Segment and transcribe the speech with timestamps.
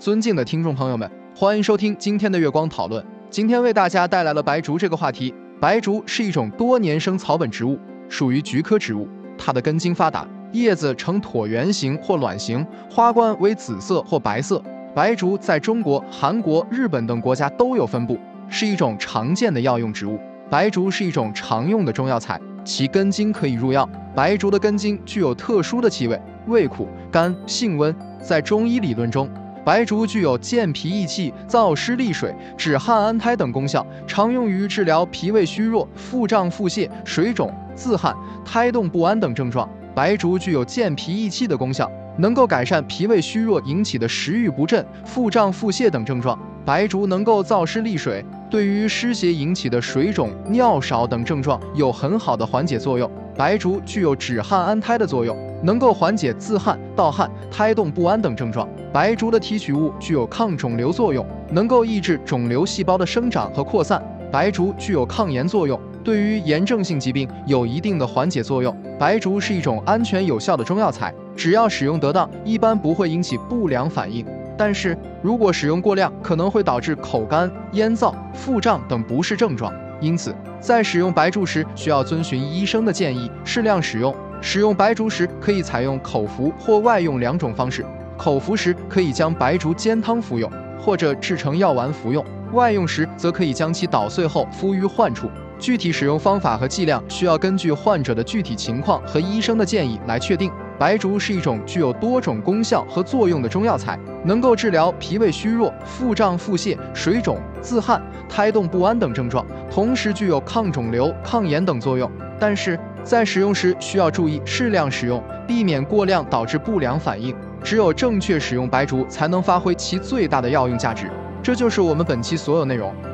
[0.00, 3.04] 尊敬的听众朋友们，欢迎收听今天的月光讨论。
[3.28, 5.34] 今天为大家带来了白术这个话题。
[5.60, 7.78] 白术是一种多年生草本植物，
[8.08, 9.06] 属于菊科植物。
[9.36, 14.64] 它的根茎发达，叶子呈椭圆形或卵形，花冠为紫色或白色。
[14.94, 20.18] 白术在中国、韩国、日本等国家都有分布，是一种常见的药用植物。
[20.48, 23.86] 白术是一种常用的中药材，其根茎可以入药。
[24.14, 27.94] 白术的根茎具有特殊的气味，味苦、甘、性温。
[28.22, 29.28] 在中医理论中，
[29.64, 39.68] 白术具有健脾益气、燥湿利水、止汗安胎等功效，常用于治疗脾胃虚弱、腹胀、腹泻、水肿、自汗、胎动不安等症状。
[39.94, 46.38] 白术具有健脾益气的功效，能够改善脾胃虚弱引起的食欲不振、腹胀、腹泻等症状。
[46.64, 53.08] 白术能够燥湿利水，对于湿邪引起的水肿、尿少等症状有很好的缓解作用。
[53.36, 58.68] 白术具有止汗安胎的作用，能够缓解自汗、盗汗、胎动不安等症状。
[58.92, 64.02] 白术的提取物具有抗肿瘤作用，能够抑制肿瘤细胞的生长和扩散。
[64.32, 68.76] 白术具有抗炎作用，对于炎症性疾病有一定的缓解作用。
[68.98, 74.26] 白术是一种安全有效的中药材，只要使用得当，一般不会引起不良反应。
[74.60, 79.72] 但是如果使用过量，可能会导致口干、咽燥、腹胀等不适症状。
[80.02, 84.14] 因此，在使用白术时，需要遵循医生的建议，适量使用。
[84.42, 87.86] 使用白术时，可以采用口服或外用两种方式。
[88.18, 92.22] 口服时，可以将白术煎汤服用，或者制成药丸服用；
[92.52, 95.30] 外用时，则可以将其捣碎后敷于患处。
[95.58, 100.52] 具体使用方法和剂量，需要根据患者的具体情况和医生的建议来确定。
[100.80, 112.10] 白术是一种具有多种功效和作用的中药材，能够治疗脾胃虚弱、腹胀、腹泻、水肿、自汗、胎动不安等症状，同时具有抗肿瘤、抗炎等作用。
[112.38, 117.36] 但是在使用时需要注意适量使用，避免过量导致不良反应。
[117.62, 121.10] 只有正确使用白术，才能发挥其最大的药用价值。
[121.42, 122.90] 这就是我们本期所有内容。